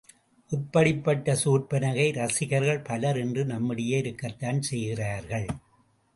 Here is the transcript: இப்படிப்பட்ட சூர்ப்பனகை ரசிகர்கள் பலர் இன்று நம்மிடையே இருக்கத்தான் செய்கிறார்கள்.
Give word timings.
இப்படிப்பட்ட 0.51 1.35
சூர்ப்பனகை 1.43 2.13
ரசிகர்கள் 2.13 2.81
பலர் 2.81 3.17
இன்று 3.17 3.45
நம்மிடையே 3.45 3.97
இருக்கத்தான் 3.97 4.61
செய்கிறார்கள். 4.61 5.47